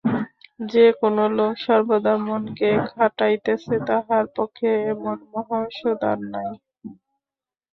যে-কোনো 0.69 1.23
লোক 1.37 1.53
সর্বদা 1.65 2.13
মনকে 2.25 2.69
খাটাইতেছে 2.89 3.75
তাহার 3.87 4.25
পক্ষে 4.35 4.69
এমন 4.91 5.17
মহৌষধ 5.31 5.99
আর 6.11 6.19
নাই। 6.33 6.49